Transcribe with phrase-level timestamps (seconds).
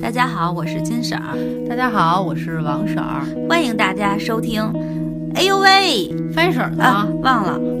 [0.00, 1.36] 大家好，我是金婶儿。
[1.68, 3.24] 大家好，我是王婶儿。
[3.48, 4.62] 欢迎大家收听。
[5.34, 7.58] 哎呦喂，翻婶儿啊，忘了。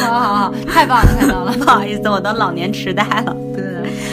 [0.00, 1.52] 好好好，太棒了，太棒了。
[1.58, 3.36] 不好意思，我都老年痴呆了。
[3.54, 3.64] 对，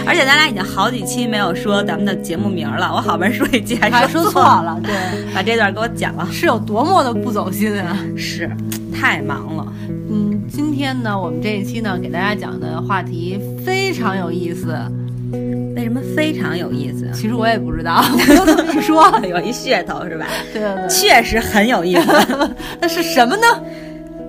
[0.06, 4.80] 而且咱俩已经好几期没有说咱们的节目名了，我好不容易说一句还说错了。
[4.84, 4.94] 对，
[5.34, 7.96] 把这段给我剪了，是有多么的不走心啊！
[8.18, 8.50] 是，
[8.94, 9.66] 太忙了。
[10.10, 14.76] 嗯，今天呢，我们这一期呢，给大家讲的话题非常有意思。
[15.82, 17.10] 为什么非常有意思？
[17.12, 20.28] 其实我也不知道， 就这么一说，有一噱头是吧？
[20.54, 22.12] 对对对，确实很有意思。
[22.80, 23.42] 那是什么呢？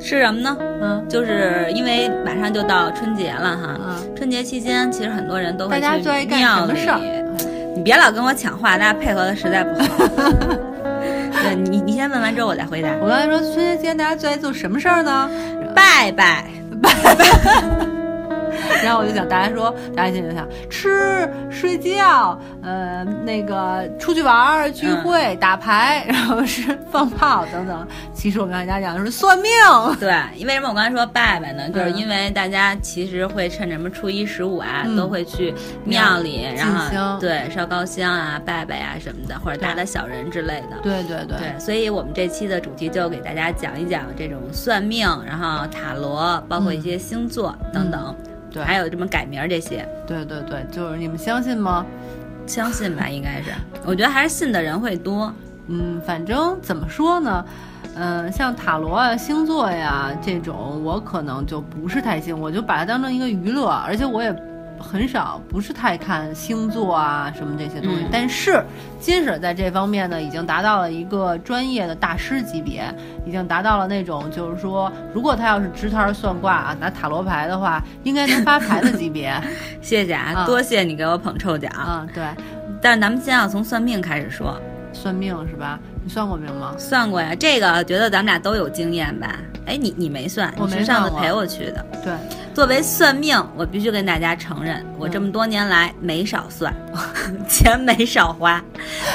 [0.00, 0.56] 是什么呢？
[0.80, 3.78] 嗯，就是因为马上就到春节了哈。
[3.86, 6.72] 嗯，春节期间其实很多人都会去庙里。
[7.76, 10.08] 你别老跟我抢话，大家配合的实在不好。
[11.42, 12.88] 对你，你先问完之后我再回答。
[13.00, 15.28] 我刚才说春节期间大家最爱做什么事儿呢？
[15.74, 16.46] 拜拜
[16.82, 17.91] 拜拜。
[18.82, 27.86] 然后我就想，大家说，大家心里想吃、睡觉，呃，那个出去玩、聚会、打牌，然后是放炮等等。
[28.12, 29.50] 其实我跟大家讲的是算命。
[29.98, 30.68] 对，因为什么？
[30.68, 40.78] 我刚才说拜拜呢，就是因为大家其实会趁什么初一十五啊，都会去庙里，然后对烧高香啊、拜拜啊什么的，或者打打小人之类的。
[40.82, 41.36] 对对对。
[41.38, 48.14] 对，所以我们这期的主题就给大家讲一讲这种算命，然后塔罗，包括一些星座等等。
[48.52, 51.86] 对，还有什么改名这些，对对对，就是你们相信吗？
[52.46, 53.50] 相信吧，应该是。
[53.84, 55.32] 我觉得还是信的人会多。
[55.68, 57.44] 嗯，反正怎么说呢，
[57.94, 64.51] 嗯，像塔罗啊、星座呀这种，我可能就不是太信，我就把它当成一个娱乐，而且我也。
[64.82, 68.04] 很少，不是太看星座啊什么这些东西。
[68.10, 68.62] 但是
[69.00, 72.84] 金婶在这方面呢，已经达到了一个专业的大师级别，
[73.24, 79.32] 已经达到了那种就是说，如果他要是支摊算卦啊，拿塔罗牌的话，应该能发财的级别。
[79.80, 81.68] 谢谢啊，多谢你给我捧臭脚。
[81.86, 82.24] 嗯，对。
[82.80, 84.60] 但是咱们先要从算命开始说，
[84.92, 85.78] 算命是吧？
[86.04, 86.74] 你算过命吗？
[86.76, 89.36] 算过呀，这个觉得咱们俩都有经验吧？
[89.66, 91.86] 哎，你你没算，我是上次陪我去的。
[92.02, 92.12] 对。
[92.54, 96.74] 作为算命，我必须跟大家承认，我这么多年来没少算，
[97.48, 98.62] 钱没少花，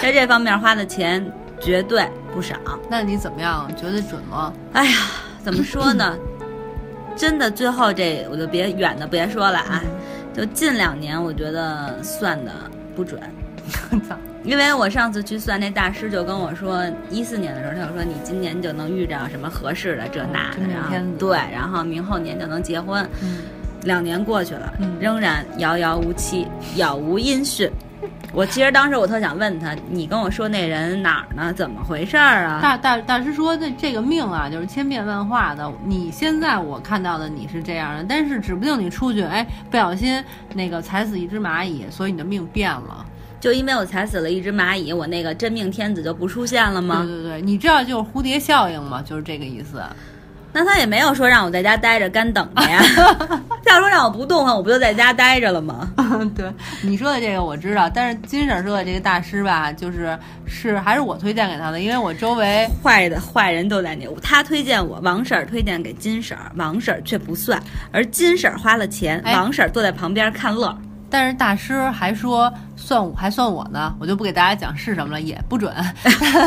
[0.02, 1.24] 在这方面花的钱
[1.59, 2.56] 绝对不少。
[2.90, 3.70] 那你怎么样？
[3.75, 4.52] 觉得准吗？
[4.74, 4.98] 哎呀，
[5.44, 6.18] 怎么说呢？
[7.16, 9.84] 真的，最后这我就别远的别说了啊，
[10.34, 12.52] 就近两年我觉得算的
[12.96, 13.19] 不准。
[14.44, 23.08] 因为我上次去算，那大师就跟我说，一四年的时候，他就说你今年就能遇着什么合适的这那的，然后对，然后明后年就能结婚。
[23.84, 27.70] 两年过去了，仍然遥遥无期，杳无音讯。
[28.34, 31.54] 我其实当时我特想问他，你跟我说那人哪儿呢？
[31.54, 32.60] 怎么回事儿啊？
[32.62, 35.72] 大大大师说这这个命啊，就是千变万化的。
[35.86, 40.24] 你现在我看到的你是这样的，但是指不定你出去，哎，不小心
[40.54, 43.06] 那个踩死一只蚂蚁，所以你的命变了。
[43.40, 47.03] 就因为我踩死了一只蚂蚁，我那个真命天子就不出现了吗？
[47.06, 49.03] 对对对，你知道就是蝴蝶效应吗？
[49.06, 49.81] 就是这个意思。
[50.53, 52.81] 那他也没有说让我在家待着干等着呀。
[53.68, 55.92] 要说让我不动换，我不就在家待着了吗？
[56.36, 60.18] 对，你说的这个我知道，但是金婶说的这个大师吧，就是
[60.48, 64.08] 是还是我推荐给他的，因为我周围坏的坏人都在那。
[64.22, 67.62] 他推荐我，王婶推荐给金婶，王婶却不算，
[67.92, 70.75] 而金婶花了钱，王婶坐在旁边看乐。
[71.09, 75.73] 但是大师还说算我还算我呢，我就不给大家讲是什么了，也不准。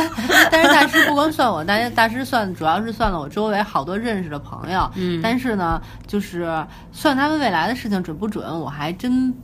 [0.50, 4.90] 但是大师不光算我，大大师算主要是算了我周围好多认识的朋友。
[4.94, 9.34] 嗯，但是呢，就是算他们未来的事情准不准，我还真。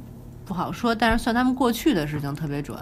[0.48, 2.78] 不好说，但是算他们过去的事情特别准，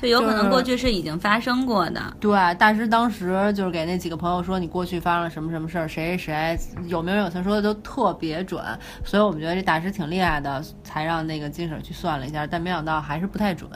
[0.00, 2.00] 就有可能过去是已经发生过的。
[2.20, 8.62] 对，大师当时就是给那几个朋友说，你过去发生了什么什么事儿，谁谁谁有名有姓，说的都特别准。
[9.04, 13.70] 所以我们觉得这大师挺厉害的，才让那个金婶去算了一下，但没想到还是不太准。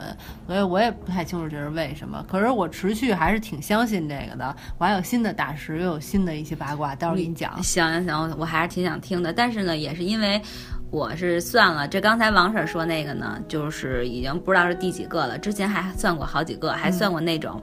[0.45, 2.23] 所以我也不太清楚这是为什么。
[2.29, 4.55] 可是我持续还是挺相信这个的。
[4.77, 7.61] 我还有新的大师，又有新的一些八卦，待会儿给你讲。
[7.63, 9.33] 行行行，我还是挺想听的。
[9.33, 10.41] 但是呢，也是因为。
[10.91, 15.37] 我是算了，这刚才王婶说那个呢，就是已经不知道是第几个了。
[15.37, 17.61] 之前还算过好几个，还算过那种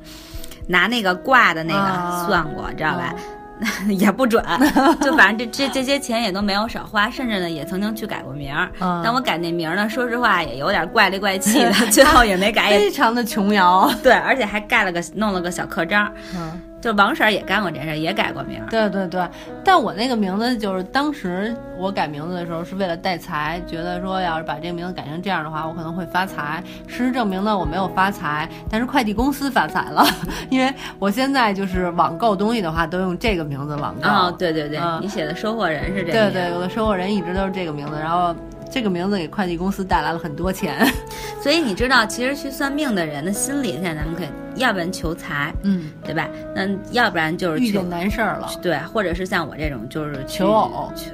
[0.67, 3.14] 拿那个挂的那个算过，知道吧？
[3.91, 4.43] 也不准，
[5.03, 8.70] 就反正这这这些钱也都没有少花，甚至呢也曾经去改过名儿。
[9.03, 13.93] 但我改那名儿呢，说实话也有点怪里怪气的， 最后也没改，非常的琼瑶。
[14.03, 16.11] 对，而且还盖了个弄了个小刻章。
[16.35, 16.61] 嗯。
[16.81, 18.61] 就王婶也干过这事，也改过名。
[18.71, 19.27] 对对对，
[19.65, 26.63] 但我那个名字就是当时我改名字的时候是为了带财，觉得说要是把这个名字改成这样的话，我可能会发财。
[26.87, 30.05] 事实证明呢，我没有发财，但是快递公司发财了，
[30.51, 34.09] 因为我现在就是网购东西的话都用这个名字网购。
[34.09, 36.13] 哦，对对对，你写的收货人是这个。
[36.13, 38.35] 对对，我的收货人一直都是这个名字，然后。
[38.70, 40.87] 这个名字给快递公司带来了很多钱。
[41.43, 46.29] 所以你知道，其实去算命的人的心理，现在咱们可以，要不然求财，嗯，对吧？
[46.55, 50.93] 那要不然就是求遇见难事儿了，对，或者是像我这种，就是求偶。
[50.97, 51.11] 求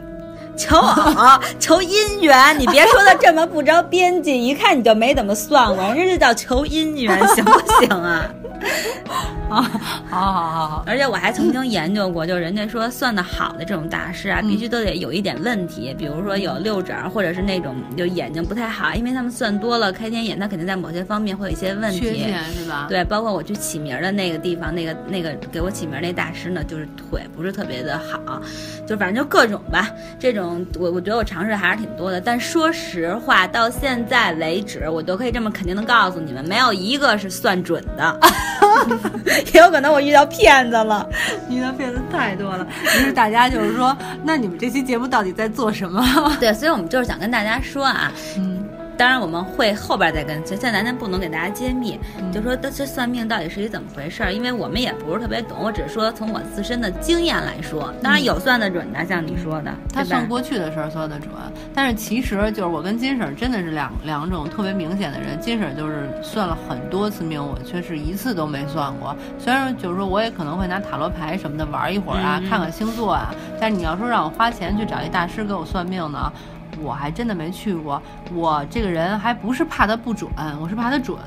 [0.56, 8.30] 求偶、 求姻缘，你别说的这么不着边际，一看你就没怎么算过，人家这叫求姻缘，行不行啊？
[9.50, 9.62] 啊，
[10.08, 22.20] 好好好好，而且我还曾经研究过，就是人家说算的好的这种大师啊，必须都得有一点问题，比如说有六指儿，或者是那种就眼睛不太好，因为他们算多了开天眼，他肯定在某些方面会有一些问缺题。
[22.20, 22.86] 陷是吧？
[22.88, 28.40] 对，包括我去起名的那个地方，那个那个给我起名那大师呢，就是腿不是特别的好，
[28.86, 29.90] 就反正就各种吧。
[30.18, 38.18] 这种我我觉得我尝试还是挺多的，但说实话，到现在为止，我都可以这么肯定的告诉你们，没有一个是算准的，
[39.54, 41.08] 也有可能我遇到骗子了。
[41.48, 42.66] 遇到骗子太多了。
[42.98, 46.04] 于是大家就是说，那你们这期节目到底在做什么？
[46.38, 48.53] 对，所以我们就是想跟大家说啊，嗯，
[48.96, 61.30] 当然我们会后边再跟，现在咱不能给大家揭秘，嗯就说这这算命到底是一怎么回事儿，因为我们也不是特别懂，我只是说从我自身的经验来说，当然有算得准的，像你说的，他算过去的事儿算得准，
[61.74, 65.38] 但是其实就是我跟金婶儿真的是两两种特别明显的人。
[65.40, 69.14] 金婶儿就是算了很多次命，我却是一次都没算过。
[69.38, 76.32] 虽然就是说我也可能会拿塔罗牌什么的玩一会儿啊，看看星座啊，但是你要说让我花钱去找一大师给我算命呢，
[76.80, 78.00] 我还真的没去过。
[78.32, 80.30] 我这个人还不是怕它不准，
[80.60, 81.18] 我是怕它准。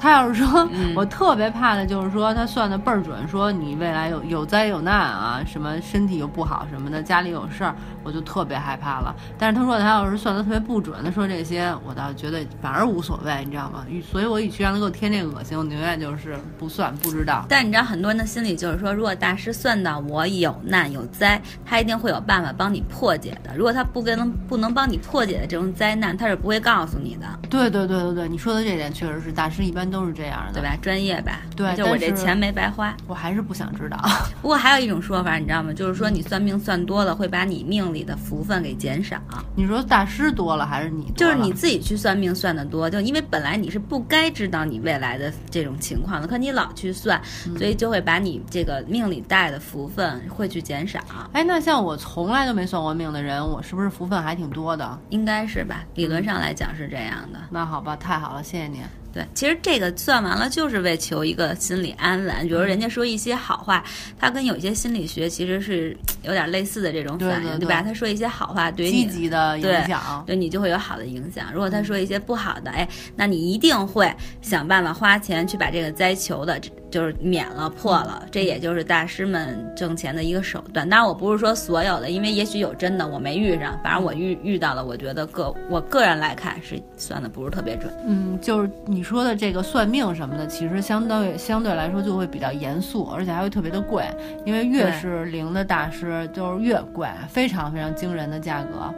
[0.00, 9.14] 他要是说，嗯 我特别怕的就是说他算的倍儿准，说你未来有有灾有难啊，什么身体又不好什么的，家里有事儿，我就特别害怕了。
[9.38, 13.84] 但是他说他要是算的特别不准，他说这些，我倒觉得反而无所谓，你知道吗？
[13.88, 17.44] 与所以我与其让他给我添这恶心，我宁愿就是不算不知道。
[17.48, 23.50] 但你知道很多人的心理就是说，如果大师算到我有难有灾，他一定会有办法帮你破解的。
[23.56, 30.62] 如果他不跟不能帮你破解的这种灾难，他是不会告诉你的，对对对对对，你说的这点确实是，大师一般都是这样的，对？
[30.62, 30.76] 吧？
[30.80, 32.94] 专业吧，对就我这钱没白花。
[33.06, 33.98] 我还是不想知道。
[34.40, 35.72] 不过还有一种说法，你知道吗？
[35.72, 39.18] 就是说你算命算多了，会把你命里的福分给减少。
[39.54, 41.12] 你说大师多了还是你？
[41.16, 47.20] 就是你自己去算命算得多，就因为本来你是不该知道你未来的这种情况的，可你老去算，
[47.58, 51.00] 所以就会把你这个命里带的福分会去减少，
[51.32, 54.98] 哎，那像我从来都没算过命的人，我是不是福分还挺多的？
[55.10, 55.84] 应该是吧？
[55.94, 57.38] 理论上来讲是这样的。
[57.50, 58.80] 那好吧，太好了，谢谢你。
[59.12, 62.46] 对，其实这个算完了就是为求一个心理安稳。
[62.46, 63.82] 比如人家说一些好话，
[64.18, 67.82] 他跟有一些心理学其实是有点类似的这种反应，对吧？
[67.82, 70.24] 他说一些好话对于积你极的影对响。
[70.26, 71.52] 对你就会有好的影响。
[71.52, 78.26] 如果他说一些不好的，哎，那你一定会想办法花钱去把这个灾求的，就是免了破了。
[78.30, 80.88] 这也就是大师们挣钱的一个手段。
[80.88, 87.92] 当然，我不是说所有的，因为也许有真的我没遇上，反正我遇遇到了，我觉得个我个人来看是算的不是特别准。
[88.06, 94.04] 嗯，就是你说的这个算命什么的，其实相对相对来说就会比较严肃，而且还会特别的贵，
[94.44, 98.92] 因为越是灵的大师就是越贵，非常非常惊人的价格。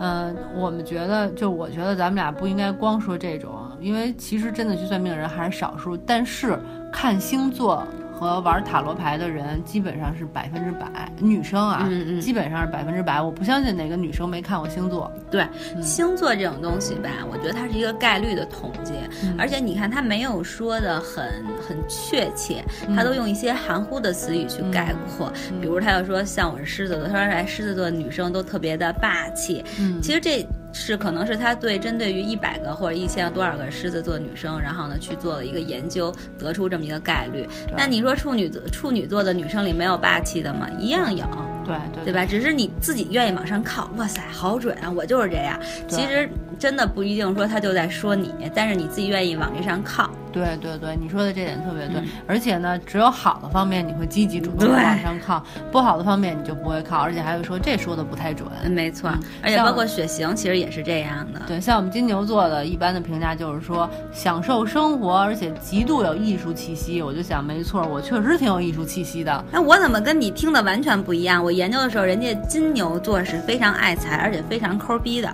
[0.00, 6.58] 嗯、我们觉得，就我觉得咱们俩不应该光说这种，因为其实真的去算命的人还是少数，但是
[6.92, 7.86] 看星座。
[8.10, 13.22] 和玩塔罗牌的人基本上是百分之百，女生啊，嗯嗯基本上是百分之百。
[13.22, 15.08] 我不相信哪个女生没看过星座。
[15.30, 15.46] 对，
[15.76, 30.44] 嗯星座这种东西吧，我觉得它是一个概率的统计，嗯而且你看它没有说的很很确切，它都用一些含糊的词语去概括，嗯比如他又说像我是狮子座，他说哎狮子座的女生都特别的霸气，嗯，其实这。
[30.72, 37.46] 是，可能是他对针对于一百个或者一千多少个狮子座女生，然后呢去做了一个研究，得出这么一个概率。
[37.76, 40.68] 那你说处女座处女座的女生里没有霸气的吗？
[40.78, 41.26] 一样有。
[41.66, 42.24] 对对对吧？
[42.24, 44.90] 只是你自己愿意往上靠，哇塞，好准啊！
[44.90, 45.60] 我就是这样。
[45.86, 46.26] 其实
[46.58, 50.10] 真的不一定说他就在说你，但是你自己愿意往这上靠。
[50.32, 55.42] 对对对，你说的这点特别对，嗯而且呢，只有好的方面你会积极主动地往上靠，
[55.72, 58.48] 不好的方面你就不会靠，而且还会说这说的不太准。
[58.62, 59.18] 嗯，没错嗯。
[59.42, 61.40] 而且包括血型，其实也是这样的。
[61.46, 67.02] 对，像我们金牛座的，一般的评价就是说享受生活，而且极度有艺术气息。
[67.02, 69.44] 我就想，没错，我确实挺有艺术气息的。
[69.50, 71.42] 那我怎么跟你听的完全不一样？
[71.42, 75.32] 我研究的时候，人家金牛座是非常爱财，而且非常抠逼的。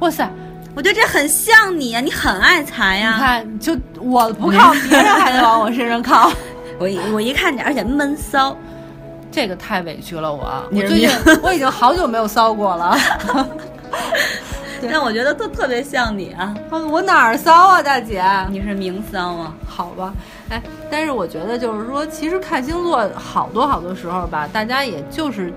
[0.00, 0.30] 哇塞，
[0.76, 3.18] 我觉得这很像你啊、你很爱财呀你呀。
[3.18, 6.30] 看，就我不靠，别人还得往我身上靠，
[6.78, 8.54] 我一我一看你，而且闷骚，
[9.32, 10.46] 这个太委屈了我。
[10.70, 11.08] 我最近
[11.42, 12.94] 我已经好久没有骚过了。
[14.78, 16.54] 对但我觉得都特别像你啊。
[16.70, 18.22] 我哪儿骚啊，大姐？
[18.50, 19.54] 你是明骚啊。
[19.66, 20.12] 好吧，
[20.50, 25.50] 哎，但是我觉得就是说，其实看星座好多好多时候吧，大家也就是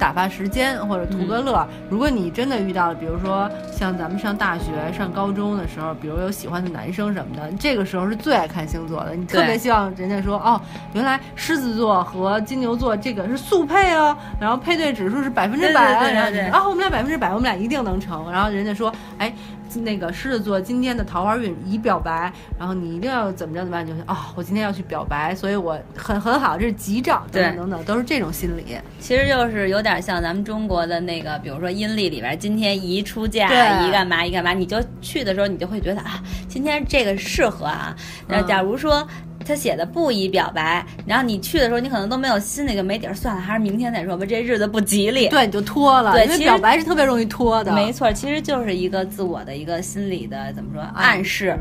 [0.00, 1.68] 打发时间或者图个乐儿。
[1.90, 9.14] 如果你真的遇到了，比如说像咱们上大学、上高中的时候，比如有喜欢的男生什么的，这个时候是最爱看星座的。
[9.14, 10.60] 你特别希望人家说，哦，
[10.94, 18.32] 原来狮子座和金牛座这个是速配哦，然后配对指数是百分之百，然后你啊，我们俩百分之百，我们俩一定能成。
[18.32, 19.32] 然后人家说，哎。
[19.78, 23.86] 那个狮子座今天的桃花运已表白，然后你一定要怎么着怎么办？
[23.86, 28.76] 就是啊、我今天要去表白，所以我很很好，这是吉兆，等等对等等，都是这种心理。
[28.98, 37.94] 其实就是有点像咱们中国的那个，比如说阴历里边，今天宜出嫁，对宜干嘛宜干嘛，你就去的时候，你就会觉得啊，今天这个适合啊。
[38.26, 39.06] 那嗯假如说
[39.44, 45.28] 他写的不宜表白，然后你去的时候，你可能都没有心里就没底儿，算了，还是明天再说吧，这日子不吉利。
[45.28, 47.72] 对，你就拖了，对其实表白是特别容易拖的。
[47.72, 51.58] 没错，其实就是一个自我的一个心理的怎么说暗示。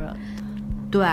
[0.91, 1.07] 对，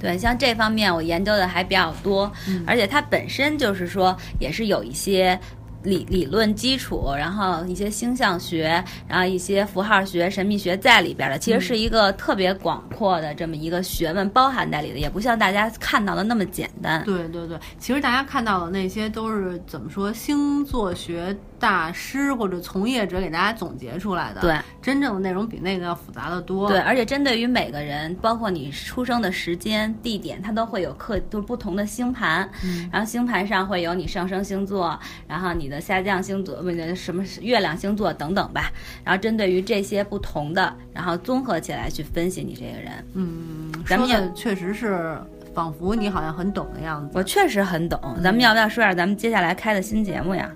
[0.00, 5.38] 对，像这方面我研究的还比较多，嗯而且它本身就是说也是有一些。
[5.82, 17.02] 理理论基础，然后一些星象学，然后一些符号学、神秘学在里边的，其实是一个特别广阔的这么一个学问包含在里的，也不像大家看到的那么简单。
[17.04, 24.40] 对对对，其实大家看到的那些都是怎么说，星座学大师或者从业者给大家总结出来的。
[24.40, 26.68] 对，真正的内容比那个要复杂的多。
[26.68, 32.48] 对，而且针对于每个人，包括你出生的时间、地点，它都会有课，就是不同的星盘。
[32.64, 36.56] 嗯然后星盘上会有你上升星座，然后你的下降星座，
[36.94, 38.70] 什么月亮星座等等吧。
[39.02, 42.92] 然后针对于这些不同的，然后综合起来去分析你这个人。
[43.14, 45.16] 嗯，咱们也确实是，
[45.54, 47.10] 仿佛你好像很懂的样子。
[47.14, 50.50] 我确实很懂，咱们要不要说点咱们接下来开的新节目呀？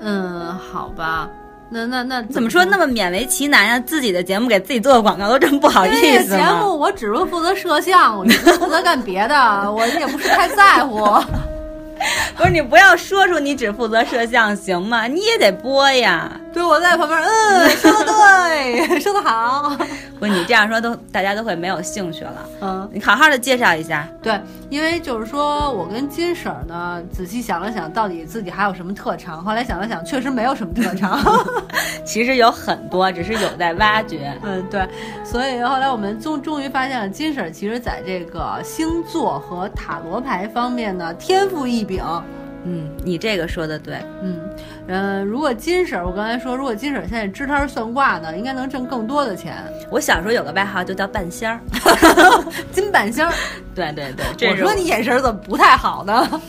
[0.00, 1.30] 嗯，好吧，
[1.70, 3.80] 那那那怎么说那么勉为其难呀？
[3.80, 6.44] 自己的节目给自己做个广告都这么不好意这个节？
[6.60, 9.34] 目我只是负责摄像，我不负责干别的，
[9.72, 11.02] 我也不是太在乎。
[12.36, 15.06] 不是你不要说出你只负责摄像行吗？
[15.06, 16.40] 你也得播呀。
[16.56, 19.76] 对，我在旁边，嗯，说的对， 说的好。
[20.18, 22.48] 不，你这样说都大家都会没有兴趣了。
[22.62, 24.08] 嗯，你好好的介绍一下。
[24.22, 29.44] 对，因为就是说我跟金婶呢，仔细想了想，到底自己还有什么特长。
[29.44, 31.20] 后来想了想，确实没有什么特长。
[32.06, 34.34] 其实有很多，只是有待挖掘。
[34.42, 34.88] 嗯，对，
[35.22, 42.02] 所以后来我们终终于发现了，金婶其实在这个星座和塔罗牌方面呢，天赋异禀。
[42.68, 43.96] 嗯，你这个说的对。
[44.22, 44.40] 嗯，
[44.88, 49.54] 呃，如果金婶儿，我刚才说，如果金婶儿现在支摊儿算卦呢，应该能挣更多的钱。
[49.88, 51.60] 我小时候有个外号就叫半仙儿。
[52.72, 53.32] 金半仙儿，
[53.74, 56.40] 对对对，我说你眼神儿怎么不太好呢？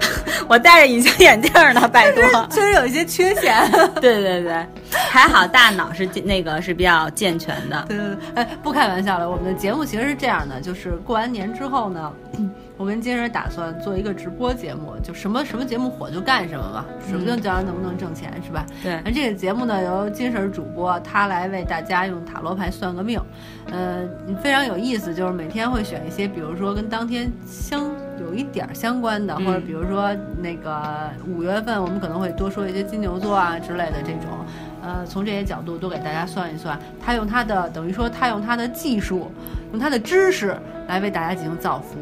[0.48, 2.22] 我戴着隐形眼镜呢，拜托。
[2.50, 3.54] 确实有一些缺陷。
[4.00, 7.84] 对对对，还好大脑是那个是比较健全的。
[7.88, 12.12] 对对对，哎，不开玩笑了，我们的节目其实是这样的，就是过完年之后呢，
[12.76, 18.66] 我跟金婶儿打算做一个直播节目，就什么什么节目火就干什么嘛，指不定将来能不能挣钱，是吧？
[18.82, 23.20] 对那这个节目呢，由金婶儿主播，她来为大家用塔罗牌算个命，
[23.70, 24.02] 呃，
[24.42, 27.88] 非常有意思，就是每天会选一些，比如说跟当天相
[28.20, 34.28] 有一点儿相关的，嗯或者比如说那个五月份，我们可能会多说一些金牛座啊之类的这种。
[34.84, 39.30] 呃，从这些角度多给大家算一算，他用他的等于说他用他的技术，
[39.70, 40.56] 用他的知识
[40.88, 41.98] 来为大家进行造福，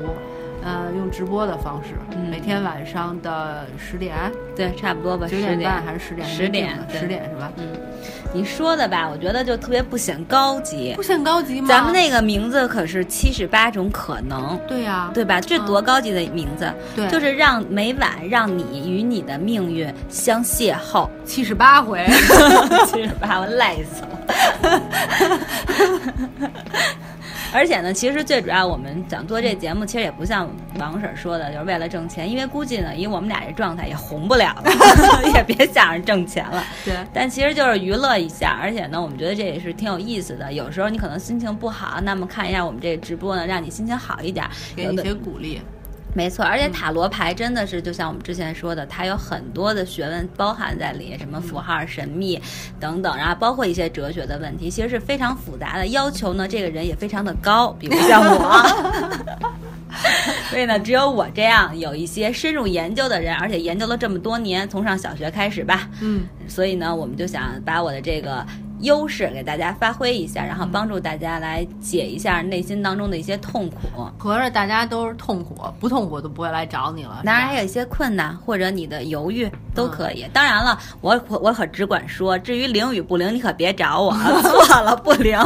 [0.63, 4.15] 呃，用直播的方式，嗯每天晚上的十点、
[4.55, 6.29] 对，差不多吧，九十点半还是十点？
[6.29, 7.51] 十点十点是吧？
[7.57, 7.67] 嗯，
[8.33, 11.03] 你说的吧，我觉得就特别不显高级不。
[11.03, 11.69] 显高级吗？
[11.69, 15.41] 咱们那个名字可是七十八种可能，对呀、对吧？
[15.41, 21.09] 这多高级的名字，对，就是让每晚让你与你的命运相邂逅。
[21.25, 22.07] 七十八回。
[22.87, 24.09] 七十八我累死了。
[27.53, 34.71] 而且呢，其实最主要，我们想做这节目，其实也不像王婶说的，就是为了挣钱，因为估计呢，以我们俩这状态也红不了了，
[35.35, 36.65] 也别想着挣钱了。
[36.85, 40.53] 对，但其实就是娱乐一下，而且呢，我们觉得这也是挺有意思的。
[40.53, 44.47] 有时候你可能心情不好，那么看一下我们这个直播呢，让你心情好一点。
[44.77, 45.61] 给你一些鼓励。
[46.15, 52.41] 没错，而且塔罗牌真的是就像我们之前说的，它有很多的学问包含在里，什么符号、神秘
[52.79, 59.51] 等等，然后包括一些哲学的问题，其实是非常复杂的，要求呢这个人也非常的高，比如像我。
[60.51, 68.45] 所以呢，只有我这样有一些深入研究的人，而且研究了这么多年，从上小学开始吧，嗯，所以呢，我们就想把我的这个
[68.81, 73.77] 优势给大家发挥一下，然后帮助大家来解一下内心当中的一些痛苦。
[74.19, 77.23] 合着大家都是痛苦，不痛苦都不会来找你了。
[77.25, 80.27] 当然还有一些困难，或者你的犹豫，都可以。
[80.33, 84.13] 当然了，我我我可只管说，至于灵与不灵，你可别找我。
[84.43, 85.39] 错了不灵，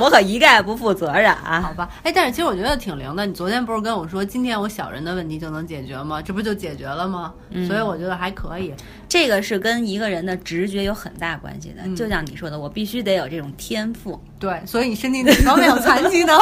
[0.00, 1.60] 我可一概不负责任啊。
[1.60, 3.24] 好吧，哎，但是其实我觉得挺灵的。
[3.26, 6.20] 你昨天不是跟我说，今天我小人的问题就能解决吗？
[6.22, 7.32] 这不就解决了吗？
[7.66, 8.74] 所以我觉得还可以。
[9.10, 14.18] 这个是跟一个人的直觉有很大关系的，就像你说的，我必须得有这种天赋。
[14.38, 16.32] 对，所以你身体哪方面有残疾呢？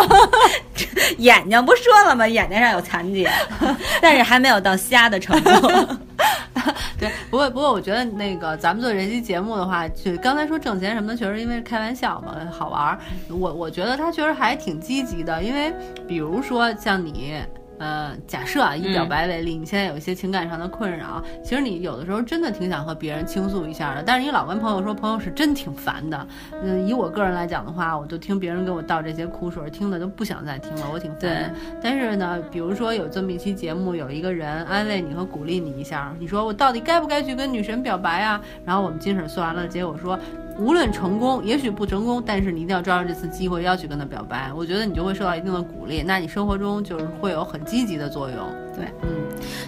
[1.17, 2.29] 眼睛不说了吗？
[2.29, 3.27] 眼睛上有残疾，
[4.03, 5.97] 但是还没有到瞎的程度。
[7.01, 12.99] 对，不过不过，我觉得那个咱们做这期节目的话，就刚才说挣钱什么的，确实因为开玩笑嘛，好玩儿。
[13.31, 15.73] 我我觉得他确实还挺积极的，因为
[16.07, 17.37] 比如说像你。
[17.79, 26.27] 呃，假设啊，以表白为例，你现在有一些情感上的困扰，其实你有的时候真的挺想和别人倾诉一下的，但是你老跟朋友说，朋友是真挺烦的。
[26.63, 31.21] 嗯，以我个人来讲的话，我就听别人给我倒这些苦水，听的都不想再听了，我挺烦。
[31.21, 31.51] 的。
[31.81, 38.41] 但是呢，比如说有这么一期节目，有一个人安慰你和鼓励你一下，你说我到底该不该去跟女神表白啊？
[38.65, 40.19] 然后我们金婶说完了，结果说。
[40.59, 44.53] 无论成功，也许不成功，但是你一定要抓住这次机会，要去跟他表白。
[44.53, 48.39] 我觉得你就会受到一定的鼓励，那你生活中就是会有很积极的作用。
[48.75, 49.09] 对，嗯，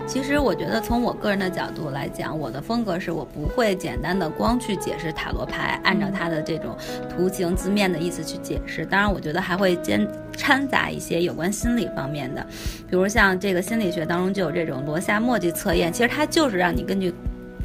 [0.05, 6.77] 其实我觉得从我个人的角度来讲，我的风格是我不会简单的光去解释塔罗牌，按照它的这种
[7.09, 8.85] 图形字面的意思去解释。
[8.85, 12.45] 当然，我觉得还会兼掺杂一些有关心理方面的，
[12.89, 17.15] 比如像这个心理学当中就有这种罗夏墨迹测验，其实它就是让你根据。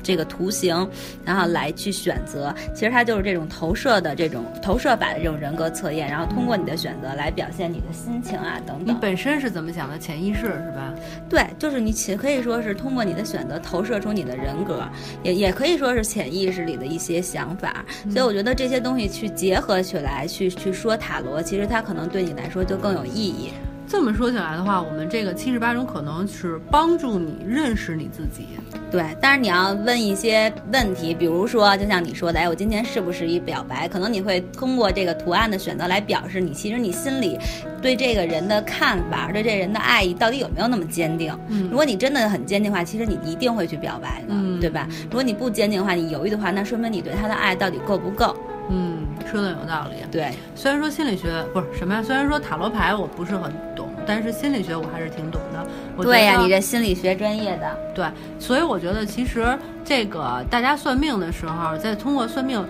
[0.06, 0.88] 这个图形，
[1.26, 8.96] 然后来去选择，其实它就是这种投射的这种投射法的这种人格测验，然后通过你的选择来表现你的心情啊等等。
[8.96, 9.98] 你本身是怎么想的？
[9.98, 10.94] 潜意识是吧？
[11.28, 14.84] 对，就是你其可以说是通过你的选择投射出你的人格，
[15.24, 17.84] 也也可以说是潜意识里的一些想法。
[18.12, 23.50] 所以我觉得这些东西去结合起来去去说塔罗，其实它可能对你来说就更有意义。
[23.88, 28.48] 这么说起来的话，我们这个七十八种可能是帮助你认识你自己。
[28.92, 33.88] 对，但是你要问一些问题，比如说，就像你说的，哎，我今天是不是一表白？
[33.88, 37.38] 可能你会通过这个图案的选择来表示你其实你心里
[37.82, 41.38] 对这个人的看法，对这人的爱意到底有没有那么坚定？
[41.50, 44.88] 嗯，如果你真的很坚定的话，其实你一定会去表白的，对吧？
[45.04, 48.36] 如果你不坚定的话，你犹豫的话，那说明你对他的爱到底够不够？
[48.70, 49.98] 嗯，说的有道理。
[50.12, 53.75] 对，虽然说心理学不是什么呀，虽然说塔罗牌我不是很懂，
[54.06, 55.66] 但是心理学我还是挺懂的。
[56.04, 57.78] 对呀，你这心理学专业的。
[57.94, 58.06] 对，
[58.40, 62.64] 所以我觉得其实这个大家算命的时候，在通过算命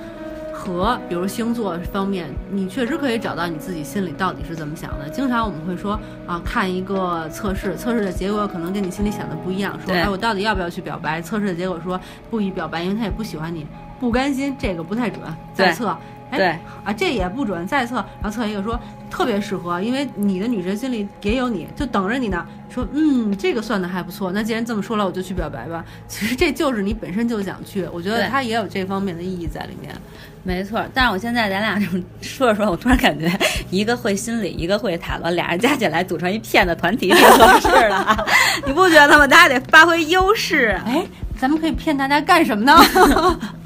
[0.53, 5.09] 和比如星座方面，你确实可以找到你自己心里到底是怎么想的。
[5.09, 9.77] 经常我们会说啊，看一个测试，测试的结果可能跟你心里想的不一样。
[9.85, 11.21] 说哎，我到底要不要去表白？
[11.21, 13.65] 测试的结果说不宜表白，因为他也不喜欢你。
[13.97, 15.21] 不甘心，这个不太准，
[15.53, 15.97] 再测，
[16.31, 22.45] 哎，啊，这也不准，再测，然后测一个说特别适合，因为你的女神心里也有你，就等着你呢。
[22.69, 25.85] 说，嗯，这个算的还不错，那既然这么说了，我就去表白吧。
[26.09, 29.95] 其实这就是你本身就想去，我觉得它也有这方面的意义在里面。
[30.43, 31.79] 没错，但是我现在咱俩
[32.21, 33.31] 说着说，我突然感觉
[33.69, 38.25] 一个会心理，一个会塔罗，俩人加起来组成一骗子团体挺合适的，
[38.67, 39.25] 你不觉得吗？
[39.25, 40.77] 大家得发挥优势。
[40.85, 41.05] 哎，
[41.39, 42.75] 咱们可以骗大家干什么呢？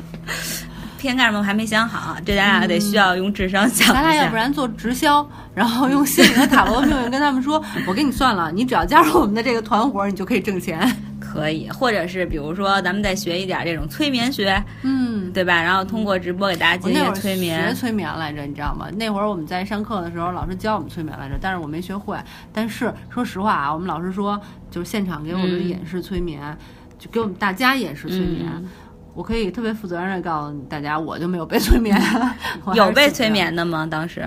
[0.99, 1.39] 骗干什么？
[1.39, 3.93] 我还没想好，这咱俩得需要用智商想。
[3.93, 10.79] 咱俩要不然做直销，然后用心理和塔罗命运跟他们说：“我给你算了，你只要加入我们的这个团伙，你就可以挣钱。”
[11.19, 15.61] 可以，或者是比如说，咱们再学一点这种催眠学，嗯，对吧？
[15.61, 17.67] 然后通过直播给大家进行催眠。
[17.67, 18.87] 学催眠来着，你知道吗？
[18.97, 22.17] 那会儿我们在上课的时候，老师教我们催眠来着，但是我没学会。
[22.51, 26.57] 但是说实话啊，我们老师说，就是现场给我们演示催眠，
[26.97, 28.47] 就给我们大家演示催眠。
[29.13, 31.99] 我可以特别负责任的告诉大家，我就没有被催眠。
[32.75, 33.87] 有被催眠的吗？
[33.89, 34.25] 当时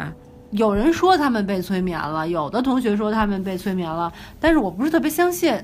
[0.51, 5.55] 有人说他们被催眠了，有的同学说他们被催眠了，但是我不是特别相信，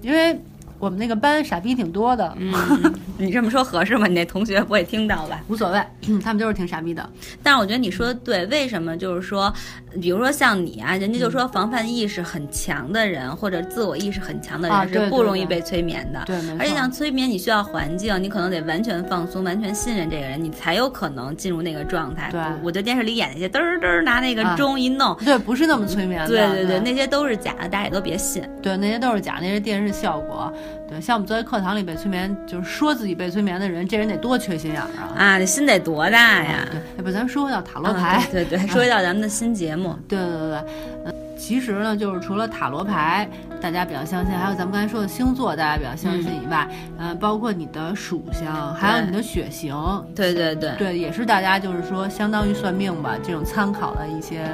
[0.00, 0.40] 因为。
[0.82, 2.52] 我们那个班傻逼挺多的，嗯，
[3.16, 4.08] 你这么说合适吗？
[4.08, 5.40] 你那同学不会听到吧？
[5.46, 5.80] 无所谓，
[6.20, 7.08] 他们就是挺傻逼的。
[7.40, 9.54] 但是我觉得你说的对，为什么就是说，
[10.00, 16.20] 比如说像你啊，人家就说防范意识很强的人，或者自我意识很强的人是不容易被催眠的。
[16.26, 22.28] 对，而且像催眠，你需要环境，你可能得完全放松，完全信任这个人，你才有可能进入那个状态。
[22.32, 26.26] 对，我就电视里演那些嘚儿嘚儿拿那个钟一弄，对，不是那么催眠的。
[26.26, 28.42] 对对对，那些都是假的，大家也都别信。
[28.60, 30.52] 对，那些都是假，那是电视效果。
[30.88, 35.14] 对，像我们作为课堂里被催眠，就是说自己被催眠的人，这人得多缺心眼儿啊！
[35.16, 36.68] 啊，这心得多大呀？
[36.70, 40.64] 对，不，咱说回到塔罗牌，对对，说回到咱们的新节目，对对对对，
[41.06, 43.26] 嗯，其实呢，就是除了塔罗牌
[43.60, 49.74] 大家比较相信，还有咱们刚才说的星座大家比较相信以外，嗯，包括你的属相，还有你的血型，
[50.14, 54.44] 对对对，对，也是大家就是说相当于算命吧，这种参考的一些。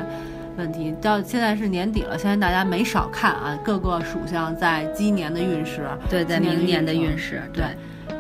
[0.59, 7.65] 问题到现在是年底了，相信大家没少看啊，各个属相在今年的运势，对，在明年的运势，对。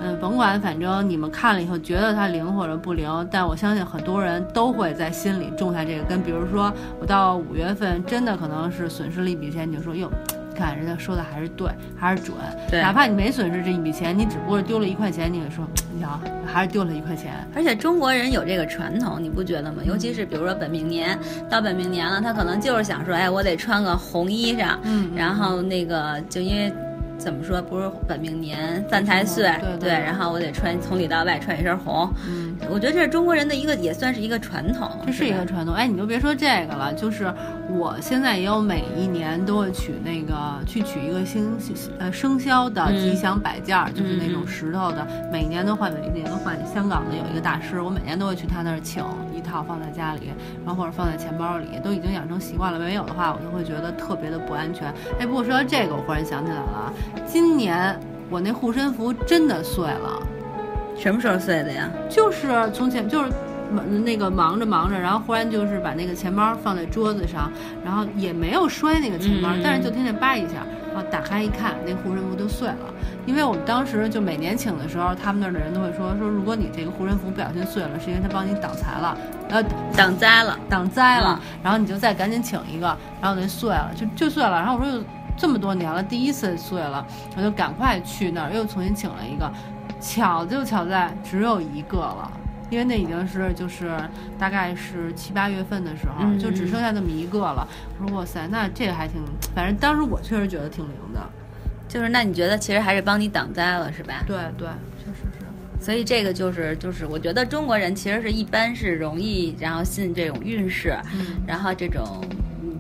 [0.00, 6.22] 嗯，甭管，反正你们看了以后觉得它灵或者不灵，但我相信很多人都会在心里种下这个根。
[6.22, 10.08] 比如说，我到五月份真的可能是损失了一笔钱，你就说哟。
[10.58, 12.36] 看人家说的还是对，还是准。
[12.68, 17.32] 对，哪怕你没损失这一笔钱，你只不过是丢了一块钱，你也说，你瞧，还是丢了一块钱。
[17.54, 19.82] 而且中国人有这个传统，你不觉得吗？
[19.86, 21.16] 尤其是比如说本命年
[21.48, 26.72] 到本命年了，他可能就是想说，哎，我得穿个红衣裳，嗯，然后那个就因为。
[27.18, 27.60] 怎么说？
[27.60, 32.08] 不是本命年犯太岁，对，然后我得穿从里到外穿一身红。
[32.26, 34.88] 嗯，我觉得这是中国人的一个，也算是一个传统。
[35.04, 35.74] 这是一个传统。
[35.74, 37.32] 哎，你就别说这个了，就是
[37.68, 41.58] 我现在也有每一年都会取那个去取一个星
[41.98, 46.56] 呃生肖的吉祥摆件，就是那种石头的，每年都换，每一年都换。
[46.72, 50.30] 香港的有一个大师，我每年都会去他那儿请一套放在家里，
[50.64, 52.78] 然后或者放在钱包里，都已经养成习惯了。
[52.78, 54.92] 没有的话，我就会觉得特别的不安全。
[55.18, 56.92] 哎，不过说到这个，我忽然想起来了。
[57.26, 60.22] 今年我那护身符真的碎了，
[60.96, 61.88] 什么时候碎的呀？
[62.08, 63.47] 就是从前就是忙
[64.04, 67.50] 那个忙着忙着，然后忽然就是把那个钱包放在桌子上，
[67.84, 72.94] 然后也没有摔那个钱包，但是就听见叭一下，然后打开一看，那护身符就碎了。
[73.26, 79.16] 因为我们当时就每年请的时候，他们那儿的人都会说说，如果你这个护身符不小心碎了，是因为他帮你挡财了，
[79.50, 79.62] 呃，
[79.96, 82.86] 挡灾了，挡灾了，然后你就再赶紧请一个，
[83.20, 84.52] 然后那碎了，就就碎了。
[84.52, 85.02] 然后我说又。
[85.40, 89.48] 这么多年了，第一次碎了，我就赶快去那儿又重新请了一个，
[90.00, 92.28] 巧就巧在只有一个了，
[92.70, 93.96] 因为那已经是就是
[94.38, 97.66] 大概是七八月份的时候，就只剩下那么一个了。
[97.98, 99.22] 我说哇塞，那这个还挺，
[99.54, 101.20] 反正当时我确实觉得挺灵的，
[101.88, 104.22] 就是那你觉得其实还是帮你挡灾了是吧？
[104.26, 105.44] 对对，确实是。
[105.80, 110.96] 所以这个就是就是我觉得中国人其实是一般是容易然后信这种运势，
[111.46, 112.24] 然后这种。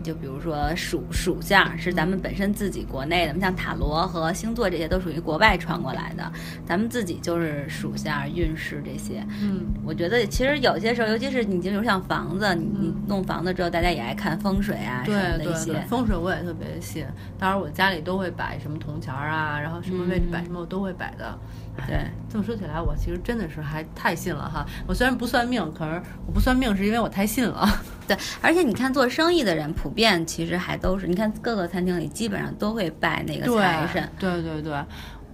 [0.08, 6.32] 就比如说属属相是咱们本身自己国内的，像塔罗和星座这些都属于国外传过来的，
[6.64, 9.22] 咱们自己就是属相运势这些。
[9.42, 15.78] 嗯，我觉得其实有些时候，尤其是你，比如像房子，你你弄房子之后，大家也爱看风水啊什么的一些。
[15.90, 17.04] 风水我也特别信，
[17.38, 21.38] 当然我家里都会摆什么铜钱啊，然后什么位置摆什么我都会摆的。
[21.86, 21.98] 对，
[22.30, 24.66] 这么说起来，我其实真的是还太信了哈。
[24.86, 27.68] 我虽然不算命，可是我不算命是因为我太信了。
[28.08, 34.10] 对，而且你看做生意的人普遍其实还都是，你看各个餐厅里基本上都会拜那个财神。
[34.18, 34.82] 对对对，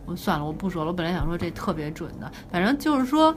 [0.04, 0.90] 我算了，我不说了。
[0.90, 3.34] 我本来想说这特别准的，反正就是说，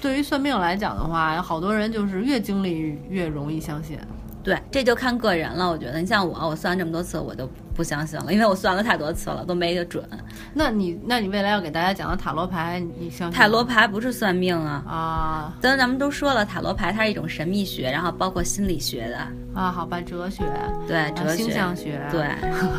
[0.00, 3.98] 对于算命来讲的话，好多人就是越经历越容易相信。
[4.42, 5.70] 对，这就看个人了。
[5.70, 10.04] 我觉得，你像我，我算这么多次，我都不相信了，因为我算了太多次了，都没个准。
[10.52, 13.38] 那你，那你未来要给大家讲的塔罗牌，你相信？
[13.38, 15.54] 塔罗牌不是算命啊啊！
[15.60, 19.18] 咱咱们都说了，塔罗牌它是一种神秘学，然后包括心理学的
[19.54, 19.70] 啊。
[19.70, 20.42] 好吧，哲学
[20.86, 22.26] 对，哲学、星象学对，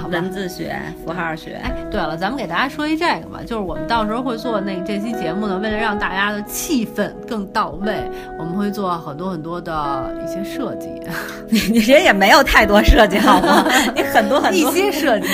[0.09, 1.59] 文字学、符号学。
[1.63, 10.89] 哎，对了，咱们给大家说一这个吧，就是我们到时候会做那这期节目呢，为了让大家的气氛更到位，我们会做很多很多的一些设计。
[11.49, 13.65] 你你人也没有太多设计好吗？
[13.95, 15.27] 你很多很多一些 设计，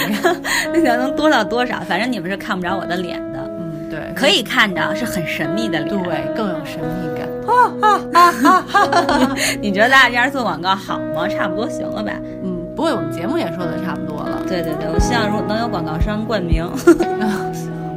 [0.73, 1.79] 那想能多到多少？
[1.87, 3.39] 反正你们是看不着我的脸的。
[3.59, 7.27] 嗯，对，可以看着，是很神秘的脸，对，更有神秘感。
[7.47, 11.27] 哈哈哈哈你觉得咱俩这样做广告好吗？
[11.27, 12.11] 差不多行了吧？
[12.43, 14.41] 嗯，不过我们节目也说的差不多了。
[14.47, 16.65] 对对对，我希望如果能有广告商冠名。
[16.75, 16.93] 行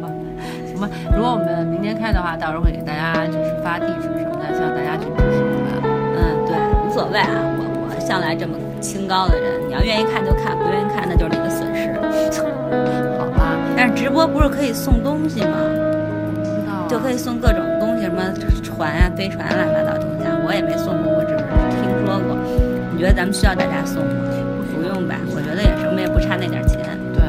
[0.01, 0.09] 吧，
[0.67, 0.89] 行吧。
[1.15, 5.83] 如果我们明天开的话，到时候会给大家就是发地址什么的，希望大家去支持我们。
[6.15, 6.55] 嗯，对，
[6.87, 8.01] 无所谓啊，我我。
[8.01, 10.85] 向来这么清高的人，你要愿意看就看，不愿意
[14.01, 15.59] 直播不是可以送东西吗？
[16.89, 18.33] 就可以送各种东西，什么
[18.63, 21.45] 船啊、飞船、乱七八糟东西，我也没送过，我只是
[21.85, 22.35] 听说过。
[22.91, 24.25] 你觉得咱们需要大家送吗？
[24.73, 25.17] 不用吧？
[25.37, 26.81] 我觉得也是，我们也不差那点钱。
[27.13, 27.21] 对，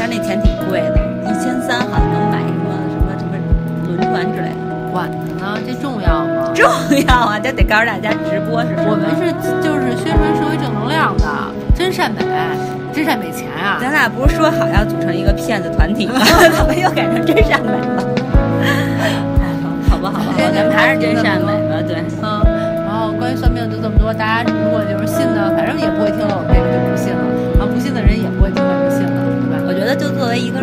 [0.00, 0.96] 但那钱挺贵的，
[1.28, 3.36] 一千三好像能买一个什么什么
[3.84, 4.64] 轮船之类的。
[4.90, 6.48] 管他呢，这重要吗？
[6.56, 6.64] 重
[7.04, 7.36] 要啊！
[7.36, 9.28] 这得告诉大家，直播是我们是
[9.60, 11.28] 就是宣传社会正能量的，
[11.76, 12.24] 真善美，
[12.94, 13.78] 真善美钱啊！
[13.80, 16.14] 咱俩不是说好要组成一个骗子团体吗？
[16.56, 18.04] 怎么又改成真善美了？
[19.90, 21.82] 好吧，好吧，咱们还是真善美吧。
[21.86, 22.44] 对，嗯。
[22.86, 27.18] 然后关于算命就这么多，大家如果就是信的，反正也不会听了我们这个就不信了；
[27.58, 29.10] 然后不信的人也不会听了就信了，
[29.50, 29.64] 对吧？
[29.66, 30.62] 我觉得就作为一个。